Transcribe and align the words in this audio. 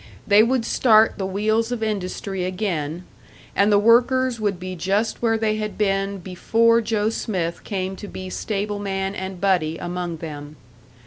They 0.25 0.41
would 0.41 0.65
start 0.65 1.19
the 1.19 1.27
wheels 1.27 1.71
of 1.71 1.83
industry 1.83 2.43
again, 2.43 3.03
and 3.55 3.71
the 3.71 3.77
workers 3.77 4.39
would 4.39 4.59
be 4.59 4.75
just 4.75 5.21
where 5.21 5.37
they 5.37 5.57
had 5.57 5.77
been 5.77 6.17
before 6.17 6.81
Joe 6.81 7.11
Smith 7.11 7.63
came 7.63 7.95
to 7.97 8.07
be 8.07 8.27
stableman 8.31 9.13
and 9.13 9.39
buddy 9.39 9.77
among 9.77 10.17
them. 10.17 10.55